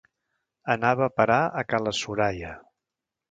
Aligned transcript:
Anava 0.75 1.03
a 1.07 1.09
parar 1.19 1.37
a 1.61 1.63
ca 1.73 1.81
la 1.87 1.93
Soraia. 1.99 2.55